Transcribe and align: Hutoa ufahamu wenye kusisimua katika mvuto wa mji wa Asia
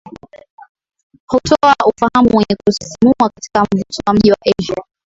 Hutoa 1.27 1.75
ufahamu 1.85 2.29
wenye 2.37 2.55
kusisimua 2.65 3.29
katika 3.35 3.61
mvuto 3.71 4.01
wa 4.07 4.13
mji 4.13 4.31
wa 4.31 4.37
Asia 4.59 4.83